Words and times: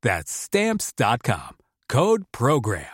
That's. 0.00 0.46
Code 1.88 2.22
PROGRAM. 2.30 2.84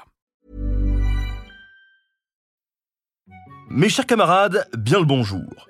Mes 3.68 3.90
chers 3.90 4.06
camarades, 4.06 4.66
bien 4.78 5.00
le 5.00 5.04
bonjour. 5.04 5.68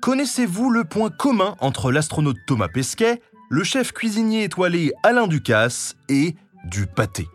Connaissez-vous 0.00 0.70
le 0.70 0.84
point 0.84 1.10
commun 1.10 1.56
entre 1.58 1.90
l'astronaute 1.90 2.36
Thomas 2.46 2.68
Pesquet, 2.68 3.20
le 3.48 3.64
chef 3.64 3.90
cuisinier 3.90 4.44
étoilé 4.44 4.92
Alain 5.02 5.26
Ducasse 5.26 5.96
et 6.08 6.36
du 6.66 6.86
pâté? 6.86 7.26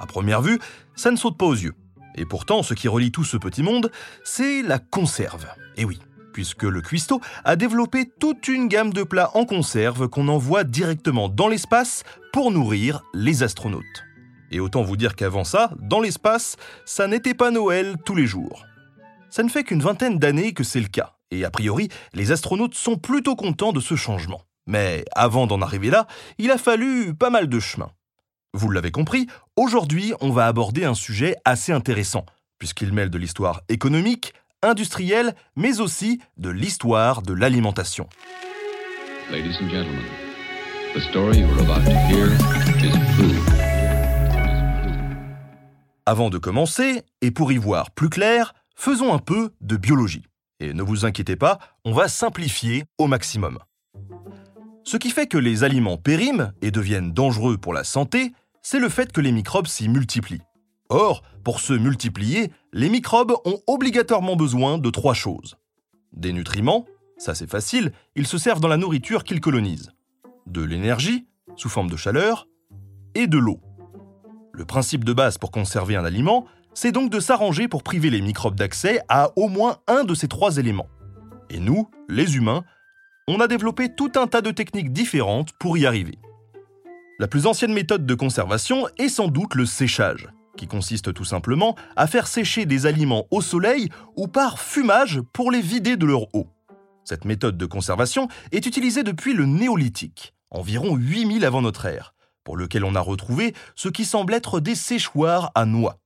À 0.00 0.06
première 0.06 0.42
vue, 0.42 0.58
ça 0.96 1.12
ne 1.12 1.16
saute 1.16 1.38
pas 1.38 1.46
aux 1.46 1.54
yeux. 1.54 1.74
Et 2.16 2.26
pourtant, 2.26 2.64
ce 2.64 2.74
qui 2.74 2.88
relie 2.88 3.12
tout 3.12 3.22
ce 3.22 3.36
petit 3.36 3.62
monde, 3.62 3.92
c'est 4.24 4.62
la 4.62 4.80
conserve. 4.80 5.46
Et 5.76 5.84
oui, 5.84 6.00
puisque 6.34 6.64
le 6.64 6.82
cuistot 6.82 7.22
a 7.44 7.56
développé 7.56 8.10
toute 8.20 8.48
une 8.48 8.68
gamme 8.68 8.92
de 8.92 9.04
plats 9.04 9.30
en 9.32 9.46
conserve 9.46 10.08
qu'on 10.08 10.28
envoie 10.28 10.64
directement 10.64 11.30
dans 11.30 11.48
l'espace 11.48 12.02
pour 12.32 12.50
nourrir 12.50 13.02
les 13.14 13.42
astronautes. 13.42 14.04
Et 14.50 14.60
autant 14.60 14.82
vous 14.82 14.96
dire 14.96 15.14
qu'avant 15.14 15.44
ça, 15.44 15.70
dans 15.80 16.00
l'espace, 16.00 16.56
ça 16.84 17.06
n'était 17.06 17.34
pas 17.34 17.50
Noël 17.50 17.96
tous 18.04 18.16
les 18.16 18.26
jours. 18.26 18.66
Ça 19.30 19.42
ne 19.42 19.48
fait 19.48 19.64
qu'une 19.64 19.80
vingtaine 19.80 20.18
d'années 20.18 20.52
que 20.52 20.64
c'est 20.64 20.80
le 20.80 20.88
cas, 20.88 21.14
et 21.30 21.44
a 21.44 21.50
priori, 21.50 21.88
les 22.12 22.32
astronautes 22.32 22.74
sont 22.74 22.96
plutôt 22.96 23.36
contents 23.36 23.72
de 23.72 23.80
ce 23.80 23.94
changement. 23.94 24.42
Mais 24.66 25.04
avant 25.14 25.46
d'en 25.46 25.62
arriver 25.62 25.90
là, 25.90 26.06
il 26.38 26.50
a 26.50 26.58
fallu 26.58 27.14
pas 27.14 27.30
mal 27.30 27.48
de 27.48 27.60
chemin. 27.60 27.90
Vous 28.54 28.70
l'avez 28.70 28.90
compris, 28.90 29.28
aujourd'hui 29.56 30.12
on 30.20 30.30
va 30.30 30.46
aborder 30.46 30.84
un 30.84 30.94
sujet 30.94 31.36
assez 31.44 31.72
intéressant, 31.72 32.26
puisqu'il 32.58 32.92
mêle 32.92 33.10
de 33.10 33.18
l'histoire 33.18 33.62
économique, 33.68 34.32
industrielle, 34.64 35.34
mais 35.56 35.80
aussi 35.80 36.20
de 36.36 36.50
l'histoire 36.50 37.22
de 37.22 37.32
l'alimentation. 37.32 38.08
Avant 46.06 46.28
de 46.30 46.38
commencer, 46.38 47.02
et 47.22 47.30
pour 47.30 47.52
y 47.52 47.56
voir 47.56 47.90
plus 47.90 48.10
clair, 48.10 48.54
faisons 48.76 49.14
un 49.14 49.18
peu 49.18 49.50
de 49.60 49.76
biologie. 49.76 50.24
Et 50.60 50.74
ne 50.74 50.82
vous 50.82 51.04
inquiétez 51.04 51.36
pas, 51.36 51.58
on 51.84 51.92
va 51.92 52.08
simplifier 52.08 52.84
au 52.98 53.06
maximum. 53.06 53.58
Ce 54.84 54.98
qui 54.98 55.10
fait 55.10 55.26
que 55.26 55.38
les 55.38 55.64
aliments 55.64 55.96
périment 55.96 56.52
et 56.60 56.70
deviennent 56.70 57.12
dangereux 57.12 57.56
pour 57.56 57.72
la 57.72 57.84
santé, 57.84 58.32
c'est 58.62 58.78
le 58.78 58.90
fait 58.90 59.12
que 59.12 59.20
les 59.20 59.32
microbes 59.32 59.66
s'y 59.66 59.88
multiplient. 59.88 60.42
Or, 60.88 61.22
pour 61.42 61.60
se 61.60 61.72
multiplier, 61.72 62.50
les 62.72 62.88
microbes 62.88 63.34
ont 63.44 63.58
obligatoirement 63.66 64.36
besoin 64.36 64.78
de 64.78 64.90
trois 64.90 65.14
choses. 65.14 65.56
Des 66.12 66.32
nutriments, 66.32 66.86
ça 67.16 67.34
c'est 67.34 67.50
facile, 67.50 67.92
ils 68.16 68.26
se 68.26 68.38
servent 68.38 68.60
dans 68.60 68.68
la 68.68 68.76
nourriture 68.76 69.24
qu'ils 69.24 69.40
colonisent. 69.40 69.92
De 70.46 70.62
l'énergie, 70.62 71.26
sous 71.56 71.68
forme 71.68 71.90
de 71.90 71.96
chaleur, 71.96 72.48
et 73.14 73.26
de 73.26 73.38
l'eau. 73.38 73.60
Le 74.52 74.64
principe 74.64 75.04
de 75.04 75.12
base 75.12 75.38
pour 75.38 75.50
conserver 75.50 75.96
un 75.96 76.04
aliment, 76.04 76.46
c'est 76.74 76.92
donc 76.92 77.10
de 77.10 77.20
s'arranger 77.20 77.68
pour 77.68 77.82
priver 77.82 78.10
les 78.10 78.20
microbes 78.20 78.56
d'accès 78.56 79.00
à 79.08 79.30
au 79.36 79.48
moins 79.48 79.78
un 79.86 80.04
de 80.04 80.14
ces 80.14 80.28
trois 80.28 80.58
éléments. 80.58 80.88
Et 81.50 81.60
nous, 81.60 81.88
les 82.08 82.36
humains, 82.36 82.64
on 83.26 83.40
a 83.40 83.46
développé 83.46 83.94
tout 83.94 84.12
un 84.16 84.26
tas 84.26 84.42
de 84.42 84.50
techniques 84.50 84.92
différentes 84.92 85.52
pour 85.52 85.78
y 85.78 85.86
arriver. 85.86 86.18
La 87.18 87.28
plus 87.28 87.46
ancienne 87.46 87.72
méthode 87.72 88.06
de 88.06 88.14
conservation 88.14 88.86
est 88.98 89.08
sans 89.08 89.28
doute 89.28 89.54
le 89.54 89.66
séchage, 89.66 90.28
qui 90.56 90.66
consiste 90.66 91.12
tout 91.12 91.24
simplement 91.24 91.76
à 91.96 92.06
faire 92.06 92.26
sécher 92.26 92.66
des 92.66 92.86
aliments 92.86 93.26
au 93.30 93.40
soleil 93.40 93.88
ou 94.16 94.28
par 94.28 94.58
fumage 94.58 95.20
pour 95.32 95.50
les 95.50 95.60
vider 95.60 95.96
de 95.96 96.06
leur 96.06 96.34
eau. 96.34 96.48
Cette 97.04 97.24
méthode 97.24 97.58
de 97.58 97.66
conservation 97.66 98.28
est 98.52 98.66
utilisée 98.66 99.02
depuis 99.02 99.34
le 99.34 99.46
néolithique, 99.46 100.34
environ 100.50 100.96
8000 100.96 101.44
avant 101.44 101.62
notre 101.62 101.86
ère, 101.86 102.14
pour 102.44 102.56
lequel 102.56 102.84
on 102.84 102.94
a 102.94 103.00
retrouvé 103.00 103.54
ce 103.74 103.88
qui 103.88 104.04
semble 104.04 104.34
être 104.34 104.60
des 104.60 104.74
séchoirs 104.74 105.50
à 105.54 105.66
noix. 105.66 105.98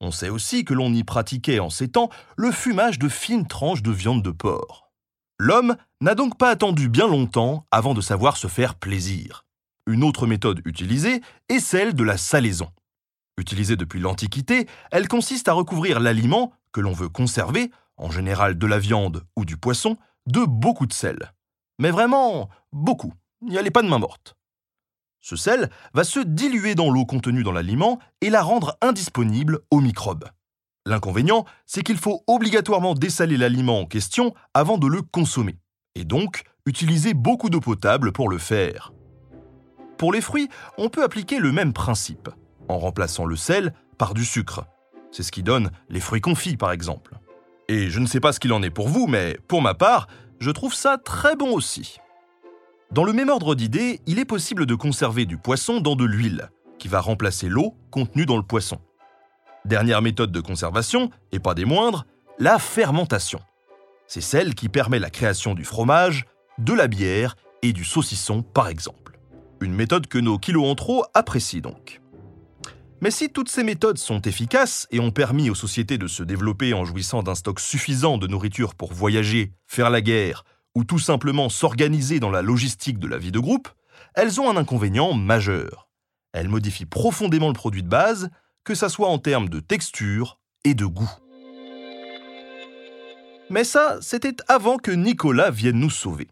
On 0.00 0.10
sait 0.10 0.28
aussi 0.28 0.64
que 0.64 0.74
l'on 0.74 0.92
y 0.92 1.04
pratiquait 1.04 1.58
en 1.58 1.70
ces 1.70 1.88
temps 1.88 2.10
le 2.36 2.50
fumage 2.50 2.98
de 2.98 3.08
fines 3.08 3.46
tranches 3.46 3.82
de 3.82 3.90
viande 3.90 4.22
de 4.22 4.30
porc. 4.30 4.90
L'homme 5.38 5.76
n'a 6.00 6.14
donc 6.14 6.36
pas 6.38 6.50
attendu 6.50 6.88
bien 6.88 7.08
longtemps 7.08 7.66
avant 7.70 7.94
de 7.94 8.00
savoir 8.00 8.36
se 8.36 8.46
faire 8.46 8.74
plaisir. 8.74 9.44
Une 9.86 10.02
autre 10.04 10.26
méthode 10.26 10.60
utilisée 10.64 11.20
est 11.48 11.60
celle 11.60 11.94
de 11.94 12.04
la 12.04 12.18
salaison. 12.18 12.68
Utilisée 13.38 13.76
depuis 13.76 14.00
l'Antiquité, 14.00 14.66
elle 14.90 15.08
consiste 15.08 15.48
à 15.48 15.52
recouvrir 15.52 16.00
l'aliment 16.00 16.52
que 16.72 16.80
l'on 16.80 16.92
veut 16.92 17.08
conserver, 17.08 17.70
en 17.96 18.10
général 18.10 18.56
de 18.56 18.66
la 18.66 18.78
viande 18.78 19.24
ou 19.36 19.44
du 19.44 19.56
poisson, 19.56 19.96
de 20.26 20.44
beaucoup 20.44 20.86
de 20.86 20.92
sel. 20.92 21.32
Mais 21.78 21.90
vraiment 21.90 22.48
beaucoup. 22.72 23.12
N'y 23.42 23.58
allez 23.58 23.70
pas 23.70 23.82
de 23.82 23.88
main 23.88 23.98
morte. 23.98 24.36
Ce 25.20 25.36
sel 25.36 25.70
va 25.92 26.04
se 26.04 26.20
diluer 26.20 26.74
dans 26.74 26.90
l'eau 26.90 27.04
contenue 27.04 27.42
dans 27.42 27.52
l'aliment 27.52 27.98
et 28.20 28.30
la 28.30 28.42
rendre 28.42 28.78
indisponible 28.80 29.60
aux 29.70 29.80
microbes. 29.80 30.24
L'inconvénient, 30.86 31.44
c'est 31.66 31.82
qu'il 31.82 31.98
faut 31.98 32.22
obligatoirement 32.28 32.94
dessaler 32.94 33.36
l'aliment 33.36 33.80
en 33.80 33.86
question 33.86 34.34
avant 34.54 34.78
de 34.78 34.86
le 34.86 35.02
consommer, 35.02 35.58
et 35.96 36.04
donc 36.04 36.44
utiliser 36.64 37.12
beaucoup 37.12 37.50
d'eau 37.50 37.60
potable 37.60 38.12
pour 38.12 38.28
le 38.28 38.38
faire. 38.38 38.92
Pour 39.98 40.12
les 40.12 40.20
fruits, 40.20 40.48
on 40.78 40.88
peut 40.88 41.02
appliquer 41.02 41.40
le 41.40 41.50
même 41.50 41.72
principe, 41.72 42.28
en 42.68 42.78
remplaçant 42.78 43.24
le 43.24 43.36
sel 43.36 43.74
par 43.98 44.14
du 44.14 44.24
sucre. 44.24 44.66
C'est 45.10 45.22
ce 45.22 45.32
qui 45.32 45.42
donne 45.42 45.70
les 45.88 46.00
fruits 46.00 46.20
confits, 46.20 46.56
par 46.56 46.72
exemple. 46.72 47.14
Et 47.68 47.88
je 47.88 48.00
ne 48.00 48.06
sais 48.06 48.20
pas 48.20 48.32
ce 48.32 48.40
qu'il 48.40 48.52
en 48.52 48.62
est 48.62 48.70
pour 48.70 48.88
vous, 48.88 49.06
mais 49.06 49.38
pour 49.48 49.62
ma 49.62 49.74
part, 49.74 50.08
je 50.38 50.50
trouve 50.50 50.74
ça 50.74 50.98
très 50.98 51.36
bon 51.36 51.52
aussi. 51.52 51.98
Dans 52.92 53.04
le 53.04 53.12
même 53.12 53.30
ordre 53.30 53.54
d'idées, 53.54 54.00
il 54.06 54.18
est 54.18 54.24
possible 54.24 54.66
de 54.66 54.74
conserver 54.74 55.24
du 55.24 55.38
poisson 55.38 55.80
dans 55.80 55.96
de 55.96 56.04
l'huile, 56.04 56.50
qui 56.78 56.88
va 56.88 57.00
remplacer 57.00 57.48
l'eau 57.48 57.74
contenue 57.90 58.26
dans 58.26 58.36
le 58.36 58.42
poisson. 58.42 58.78
Dernière 59.64 60.02
méthode 60.02 60.30
de 60.30 60.40
conservation, 60.40 61.10
et 61.32 61.40
pas 61.40 61.54
des 61.54 61.64
moindres, 61.64 62.06
la 62.38 62.58
fermentation. 62.58 63.40
C'est 64.06 64.20
celle 64.20 64.54
qui 64.54 64.68
permet 64.68 65.00
la 65.00 65.10
création 65.10 65.54
du 65.54 65.64
fromage, 65.64 66.26
de 66.58 66.72
la 66.72 66.86
bière 66.86 67.34
et 67.62 67.72
du 67.72 67.84
saucisson 67.84 68.42
par 68.42 68.68
exemple. 68.68 69.18
Une 69.60 69.74
méthode 69.74 70.06
que 70.06 70.18
nos 70.18 70.38
kilos 70.38 70.70
en 70.70 70.74
trop 70.74 71.04
apprécient 71.14 71.60
donc. 71.60 72.00
Mais 73.02 73.10
si 73.10 73.28
toutes 73.28 73.50
ces 73.50 73.62
méthodes 73.62 73.98
sont 73.98 74.22
efficaces 74.22 74.86
et 74.90 75.00
ont 75.00 75.10
permis 75.10 75.50
aux 75.50 75.54
sociétés 75.54 75.98
de 75.98 76.06
se 76.06 76.22
développer 76.22 76.72
en 76.72 76.84
jouissant 76.84 77.22
d'un 77.22 77.34
stock 77.34 77.60
suffisant 77.60 78.16
de 78.16 78.26
nourriture 78.26 78.74
pour 78.74 78.92
voyager, 78.92 79.52
faire 79.66 79.90
la 79.90 80.00
guerre 80.00 80.44
ou 80.74 80.84
tout 80.84 80.98
simplement 80.98 81.48
s'organiser 81.48 82.20
dans 82.20 82.30
la 82.30 82.42
logistique 82.42 82.98
de 82.98 83.06
la 83.06 83.18
vie 83.18 83.32
de 83.32 83.38
groupe, 83.38 83.68
elles 84.14 84.40
ont 84.40 84.50
un 84.50 84.56
inconvénient 84.56 85.12
majeur. 85.14 85.88
Elles 86.32 86.48
modifient 86.48 86.86
profondément 86.86 87.48
le 87.48 87.54
produit 87.54 87.82
de 87.82 87.88
base, 87.88 88.30
que 88.64 88.74
ça 88.74 88.88
soit 88.88 89.08
en 89.08 89.18
termes 89.18 89.48
de 89.48 89.60
texture 89.60 90.38
et 90.64 90.74
de 90.74 90.84
goût. 90.84 91.10
Mais 93.48 93.64
ça, 93.64 93.98
c'était 94.00 94.36
avant 94.48 94.76
que 94.76 94.90
Nicolas 94.90 95.50
vienne 95.50 95.78
nous 95.78 95.90
sauver. 95.90 96.28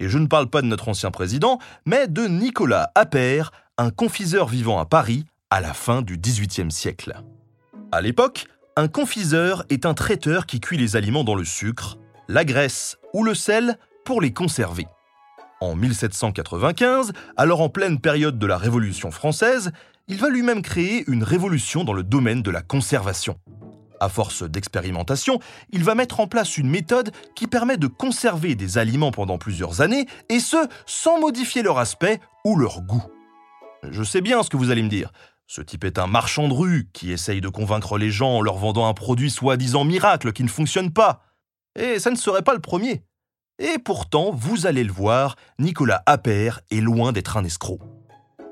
Et 0.00 0.08
je 0.08 0.18
ne 0.18 0.26
parle 0.26 0.48
pas 0.48 0.62
de 0.62 0.66
notre 0.66 0.88
ancien 0.88 1.10
président, 1.10 1.58
mais 1.86 2.08
de 2.08 2.26
Nicolas 2.26 2.90
Appert, 2.94 3.52
un 3.78 3.90
confiseur 3.90 4.48
vivant 4.48 4.78
à 4.78 4.86
Paris 4.86 5.24
à 5.54 5.60
la 5.60 5.72
fin 5.72 6.02
du 6.02 6.18
XVIIIe 6.18 6.72
siècle. 6.72 7.14
À 7.92 8.00
l'époque, 8.00 8.48
un 8.74 8.88
confiseur 8.88 9.64
est 9.70 9.86
un 9.86 9.94
traiteur 9.94 10.46
qui 10.46 10.58
cuit 10.58 10.76
les 10.76 10.96
aliments 10.96 11.22
dans 11.22 11.36
le 11.36 11.44
sucre, 11.44 11.96
la 12.26 12.44
graisse 12.44 12.98
ou 13.12 13.22
le 13.22 13.36
sel 13.36 13.78
pour 14.04 14.20
les 14.20 14.32
conserver. 14.32 14.88
En 15.60 15.76
1795, 15.76 17.12
alors 17.36 17.60
en 17.60 17.68
pleine 17.68 18.00
période 18.00 18.36
de 18.36 18.46
la 18.48 18.58
Révolution 18.58 19.12
française, 19.12 19.70
il 20.08 20.16
va 20.16 20.28
lui-même 20.28 20.60
créer 20.60 21.04
une 21.06 21.22
révolution 21.22 21.84
dans 21.84 21.92
le 21.92 22.02
domaine 22.02 22.42
de 22.42 22.50
la 22.50 22.62
conservation. 22.62 23.38
À 24.00 24.08
force 24.08 24.42
d'expérimentation, 24.42 25.38
il 25.70 25.84
va 25.84 25.94
mettre 25.94 26.18
en 26.18 26.26
place 26.26 26.58
une 26.58 26.68
méthode 26.68 27.12
qui 27.36 27.46
permet 27.46 27.76
de 27.76 27.86
conserver 27.86 28.56
des 28.56 28.76
aliments 28.76 29.12
pendant 29.12 29.38
plusieurs 29.38 29.82
années, 29.82 30.06
et 30.28 30.40
ce, 30.40 30.66
sans 30.84 31.20
modifier 31.20 31.62
leur 31.62 31.78
aspect 31.78 32.18
ou 32.44 32.56
leur 32.56 32.82
goût. 32.82 33.04
Je 33.90 34.02
sais 34.02 34.20
bien 34.20 34.42
ce 34.42 34.50
que 34.50 34.56
vous 34.56 34.70
allez 34.70 34.82
me 34.82 34.88
dire. 34.88 35.12
Ce 35.46 35.60
type 35.60 35.84
est 35.84 35.98
un 35.98 36.06
marchand 36.06 36.48
de 36.48 36.54
rue 36.54 36.88
qui 36.92 37.12
essaye 37.12 37.40
de 37.40 37.48
convaincre 37.48 37.98
les 37.98 38.10
gens 38.10 38.36
en 38.36 38.40
leur 38.40 38.56
vendant 38.56 38.88
un 38.88 38.94
produit 38.94 39.30
soi-disant 39.30 39.84
miracle 39.84 40.32
qui 40.32 40.42
ne 40.42 40.48
fonctionne 40.48 40.92
pas. 40.92 41.22
Et 41.78 41.98
ça 41.98 42.10
ne 42.10 42.16
serait 42.16 42.42
pas 42.42 42.54
le 42.54 42.60
premier. 42.60 43.04
Et 43.58 43.78
pourtant, 43.78 44.32
vous 44.32 44.66
allez 44.66 44.84
le 44.84 44.92
voir, 44.92 45.36
Nicolas 45.58 46.02
Appert 46.06 46.60
est 46.70 46.80
loin 46.80 47.12
d'être 47.12 47.36
un 47.36 47.44
escroc. 47.44 47.78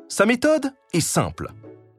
Sa 0.08 0.26
méthode 0.26 0.72
est 0.92 1.00
simple. 1.00 1.50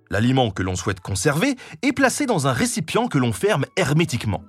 L'aliment 0.09 0.51
que 0.51 0.61
l'on 0.61 0.75
souhaite 0.75 0.99
conserver 0.99 1.55
est 1.81 1.91
placé 1.91 2.25
dans 2.25 2.47
un 2.47 2.53
récipient 2.53 3.07
que 3.07 3.17
l'on 3.17 3.33
ferme 3.33 3.65
hermétiquement. 3.75 4.43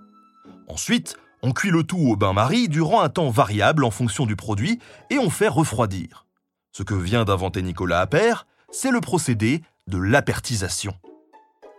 Ensuite, 0.68 1.16
on 1.42 1.52
cuit 1.52 1.70
le 1.70 1.84
tout 1.84 1.98
au 1.98 2.16
bain-marie 2.16 2.68
durant 2.68 3.00
un 3.00 3.08
temps 3.08 3.30
variable 3.30 3.84
en 3.84 3.90
fonction 3.90 4.26
du 4.26 4.36
produit 4.36 4.78
et 5.10 5.18
on 5.18 5.30
fait 5.30 5.48
refroidir. 5.48 6.26
Ce 6.72 6.82
que 6.82 6.94
vient 6.94 7.24
d'inventer 7.24 7.62
Nicolas 7.62 8.00
Appert, 8.00 8.46
c'est 8.70 8.90
le 8.90 9.00
procédé 9.00 9.62
de 9.86 9.98
l'apertisation. 9.98 10.94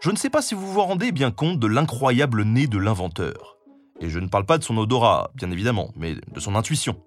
Je 0.01 0.11
ne 0.11 0.15
sais 0.15 0.29
pas 0.29 0.41
si 0.41 0.53
vous 0.53 0.71
vous 0.71 0.81
rendez 0.81 1.11
bien 1.11 1.31
compte 1.31 1.59
de 1.59 1.67
l'incroyable 1.67 2.43
nez 2.43 2.67
de 2.67 2.77
l'inventeur. 2.77 3.57
Et 3.99 4.09
je 4.09 4.19
ne 4.19 4.27
parle 4.27 4.45
pas 4.45 4.57
de 4.57 4.63
son 4.63 4.77
odorat, 4.77 5.31
bien 5.35 5.49
évidemment, 5.51 5.91
mais 5.95 6.15
de 6.15 6.39
son 6.39 6.55
intuition. 6.55 7.01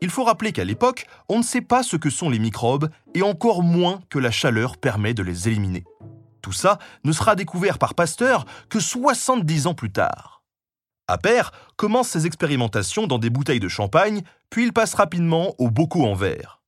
Il 0.00 0.10
faut 0.10 0.24
rappeler 0.24 0.52
qu'à 0.52 0.64
l'époque, 0.64 1.06
on 1.28 1.38
ne 1.38 1.42
sait 1.42 1.60
pas 1.60 1.82
ce 1.82 1.96
que 1.96 2.10
sont 2.10 2.30
les 2.30 2.38
microbes 2.38 2.88
et 3.14 3.22
encore 3.22 3.62
moins 3.62 4.00
que 4.08 4.18
la 4.18 4.30
chaleur 4.30 4.78
permet 4.78 5.14
de 5.14 5.22
les 5.22 5.48
éliminer. 5.48 5.84
Tout 6.40 6.52
ça 6.52 6.78
ne 7.04 7.12
sera 7.12 7.36
découvert 7.36 7.78
par 7.78 7.94
Pasteur 7.94 8.46
que 8.70 8.80
70 8.80 9.66
ans 9.66 9.74
plus 9.74 9.92
tard. 9.92 10.42
Appert 11.06 11.52
commence 11.76 12.08
ses 12.08 12.26
expérimentations 12.26 13.06
dans 13.06 13.18
des 13.18 13.30
bouteilles 13.30 13.60
de 13.60 13.68
champagne, 13.68 14.22
puis 14.48 14.64
il 14.64 14.72
passe 14.72 14.94
rapidement 14.94 15.54
aux 15.58 15.70
bocaux 15.70 16.06
en 16.06 16.14
verre. 16.14 16.59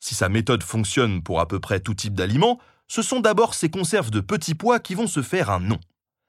Si 0.00 0.14
sa 0.14 0.28
méthode 0.28 0.62
fonctionne 0.62 1.22
pour 1.22 1.40
à 1.40 1.48
peu 1.48 1.60
près 1.60 1.80
tout 1.80 1.94
type 1.94 2.14
d'aliments, 2.14 2.60
ce 2.86 3.02
sont 3.02 3.20
d'abord 3.20 3.54
ses 3.54 3.70
conserves 3.70 4.10
de 4.10 4.20
petits 4.20 4.54
pois 4.54 4.80
qui 4.80 4.94
vont 4.94 5.06
se 5.06 5.22
faire 5.22 5.50
un 5.50 5.60
nom. 5.60 5.78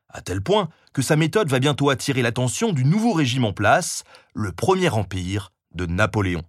À 0.10 0.22
tel 0.22 0.42
point 0.42 0.70
que 0.94 1.02
sa 1.02 1.16
méthode 1.16 1.50
va 1.50 1.60
bientôt 1.60 1.90
attirer 1.90 2.22
l'attention 2.22 2.74
du 2.74 2.84
nouveau 2.84 3.14
régime 3.14 3.46
en 3.46 3.54
place, 3.54 4.04
le 4.34 4.52
Premier 4.52 4.90
Empire 4.90 5.52
de 5.74 5.86
Napoléon. 5.86 6.44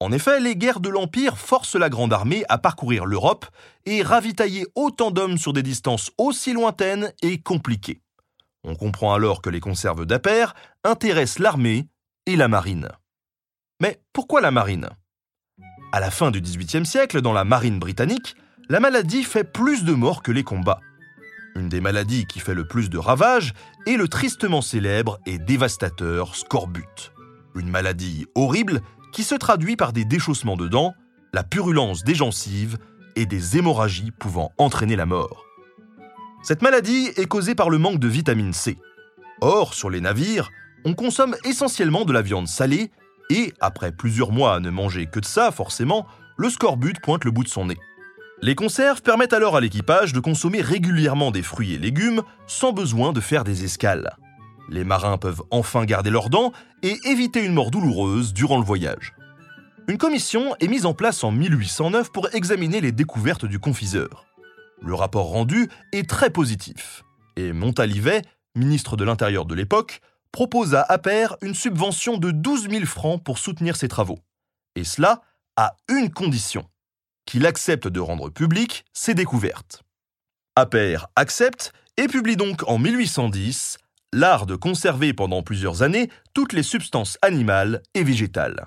En 0.00 0.10
effet, 0.10 0.40
les 0.40 0.56
guerres 0.56 0.80
de 0.80 0.88
l'Empire 0.88 1.38
forcent 1.38 1.76
la 1.76 1.90
Grande 1.90 2.12
Armée 2.12 2.44
à 2.48 2.58
parcourir 2.58 3.06
l'Europe 3.06 3.46
et 3.84 4.02
ravitailler 4.02 4.66
autant 4.74 5.12
d'hommes 5.12 5.38
sur 5.38 5.52
des 5.52 5.62
distances 5.62 6.10
aussi 6.18 6.52
lointaines 6.52 7.12
et 7.22 7.40
compliquées. 7.40 8.00
On 8.64 8.74
comprend 8.74 9.14
alors 9.14 9.42
que 9.42 9.50
les 9.50 9.60
conserves 9.60 10.06
d'Appert 10.06 10.54
intéressent 10.82 11.40
l'armée 11.40 11.86
et 12.26 12.36
la 12.36 12.48
marine. 12.48 12.88
Mais 13.80 14.00
pourquoi 14.12 14.40
la 14.40 14.50
marine? 14.50 14.88
À 15.94 16.00
la 16.00 16.10
fin 16.10 16.30
du 16.30 16.40
XVIIIe 16.40 16.86
siècle, 16.86 17.20
dans 17.20 17.34
la 17.34 17.44
marine 17.44 17.78
britannique, 17.78 18.34
la 18.70 18.80
maladie 18.80 19.24
fait 19.24 19.44
plus 19.44 19.84
de 19.84 19.92
morts 19.92 20.22
que 20.22 20.32
les 20.32 20.42
combats. 20.42 20.80
Une 21.54 21.68
des 21.68 21.82
maladies 21.82 22.24
qui 22.24 22.40
fait 22.40 22.54
le 22.54 22.66
plus 22.66 22.88
de 22.88 22.96
ravages 22.96 23.52
est 23.86 23.98
le 23.98 24.08
tristement 24.08 24.62
célèbre 24.62 25.18
et 25.26 25.38
dévastateur 25.38 26.34
scorbut. 26.34 27.12
Une 27.54 27.68
maladie 27.68 28.24
horrible 28.34 28.80
qui 29.12 29.22
se 29.22 29.34
traduit 29.34 29.76
par 29.76 29.92
des 29.92 30.06
déchaussements 30.06 30.56
de 30.56 30.66
dents, 30.66 30.94
la 31.34 31.42
purulence 31.42 32.04
des 32.04 32.14
gencives 32.14 32.78
et 33.14 33.26
des 33.26 33.58
hémorragies 33.58 34.12
pouvant 34.12 34.52
entraîner 34.56 34.96
la 34.96 35.04
mort. 35.04 35.44
Cette 36.42 36.62
maladie 36.62 37.10
est 37.16 37.26
causée 37.26 37.54
par 37.54 37.68
le 37.68 37.76
manque 37.76 38.00
de 38.00 38.08
vitamine 38.08 38.54
C. 38.54 38.78
Or, 39.42 39.74
sur 39.74 39.90
les 39.90 40.00
navires, 40.00 40.50
on 40.86 40.94
consomme 40.94 41.36
essentiellement 41.44 42.06
de 42.06 42.14
la 42.14 42.22
viande 42.22 42.48
salée 42.48 42.90
et, 43.32 43.54
après 43.60 43.92
plusieurs 43.92 44.30
mois 44.30 44.54
à 44.54 44.60
ne 44.60 44.70
manger 44.70 45.06
que 45.06 45.20
de 45.20 45.24
ça, 45.24 45.50
forcément, 45.50 46.06
le 46.36 46.50
scorbut 46.50 47.00
pointe 47.02 47.24
le 47.24 47.30
bout 47.30 47.44
de 47.44 47.48
son 47.48 47.66
nez. 47.66 47.78
Les 48.42 48.54
conserves 48.54 49.02
permettent 49.02 49.32
alors 49.32 49.56
à 49.56 49.60
l'équipage 49.60 50.12
de 50.12 50.20
consommer 50.20 50.60
régulièrement 50.60 51.30
des 51.30 51.42
fruits 51.42 51.74
et 51.74 51.78
légumes 51.78 52.22
sans 52.46 52.72
besoin 52.72 53.12
de 53.12 53.20
faire 53.20 53.44
des 53.44 53.64
escales. 53.64 54.16
Les 54.68 54.84
marins 54.84 55.18
peuvent 55.18 55.42
enfin 55.50 55.84
garder 55.84 56.10
leurs 56.10 56.30
dents 56.30 56.52
et 56.82 56.96
éviter 57.04 57.44
une 57.44 57.54
mort 57.54 57.70
douloureuse 57.70 58.32
durant 58.32 58.58
le 58.58 58.64
voyage. 58.64 59.14
Une 59.88 59.98
commission 59.98 60.54
est 60.60 60.68
mise 60.68 60.86
en 60.86 60.94
place 60.94 61.24
en 61.24 61.30
1809 61.30 62.12
pour 62.12 62.28
examiner 62.34 62.80
les 62.80 62.92
découvertes 62.92 63.46
du 63.46 63.58
confiseur. 63.58 64.26
Le 64.80 64.94
rapport 64.94 65.26
rendu 65.26 65.68
est 65.92 66.08
très 66.08 66.30
positif, 66.30 67.04
et 67.36 67.52
Montalivet, 67.52 68.22
ministre 68.56 68.96
de 68.96 69.04
l'Intérieur 69.04 69.44
de 69.44 69.54
l'époque, 69.54 70.00
propose 70.32 70.74
à 70.74 70.82
Appert 70.82 71.36
une 71.42 71.54
subvention 71.54 72.16
de 72.16 72.30
12 72.30 72.70
000 72.70 72.86
francs 72.86 73.22
pour 73.22 73.38
soutenir 73.38 73.76
ses 73.76 73.88
travaux. 73.88 74.18
Et 74.74 74.84
cela 74.84 75.22
à 75.56 75.76
une 75.88 76.10
condition 76.10 76.66
qu'il 77.26 77.46
accepte 77.46 77.86
de 77.86 78.00
rendre 78.00 78.30
publiques 78.30 78.84
ses 78.92 79.14
découvertes. 79.14 79.82
Appert 80.56 81.06
accepte 81.14 81.72
et 81.96 82.08
publie 82.08 82.36
donc 82.36 82.68
en 82.68 82.78
1810 82.78 83.78
L'art 84.14 84.44
de 84.44 84.56
conserver 84.56 85.14
pendant 85.14 85.42
plusieurs 85.42 85.82
années 85.82 86.10
toutes 86.34 86.52
les 86.52 86.62
substances 86.62 87.16
animales 87.22 87.82
et 87.94 88.04
végétales. 88.04 88.66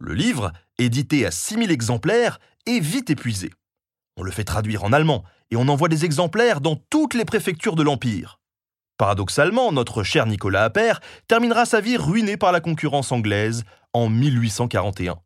Le 0.00 0.14
livre, 0.14 0.52
édité 0.78 1.24
à 1.26 1.30
6000 1.30 1.70
exemplaires, 1.70 2.40
est 2.66 2.80
vite 2.80 3.08
épuisé. 3.08 3.52
On 4.16 4.24
le 4.24 4.32
fait 4.32 4.42
traduire 4.42 4.82
en 4.82 4.92
allemand 4.92 5.22
et 5.52 5.56
on 5.56 5.68
envoie 5.68 5.88
des 5.88 6.04
exemplaires 6.04 6.60
dans 6.60 6.74
toutes 6.90 7.14
les 7.14 7.24
préfectures 7.24 7.76
de 7.76 7.84
l'Empire. 7.84 8.40
Paradoxalement, 8.96 9.72
notre 9.72 10.02
cher 10.02 10.26
Nicolas 10.26 10.64
Appert 10.64 11.00
terminera 11.26 11.64
sa 11.66 11.80
vie 11.80 11.96
ruiné 11.96 12.36
par 12.36 12.52
la 12.52 12.60
concurrence 12.60 13.10
anglaise 13.10 13.64
en 13.92 14.08
1841. 14.08 15.16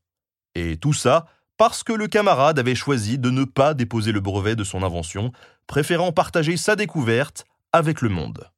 Et 0.54 0.76
tout 0.76 0.92
ça 0.92 1.26
parce 1.58 1.82
que 1.82 1.92
le 1.92 2.06
camarade 2.06 2.58
avait 2.60 2.76
choisi 2.76 3.18
de 3.18 3.30
ne 3.30 3.44
pas 3.44 3.74
déposer 3.74 4.12
le 4.12 4.20
brevet 4.20 4.54
de 4.54 4.62
son 4.62 4.84
invention, 4.84 5.32
préférant 5.66 6.12
partager 6.12 6.56
sa 6.56 6.76
découverte 6.76 7.44
avec 7.72 8.00
le 8.00 8.08
monde. 8.08 8.48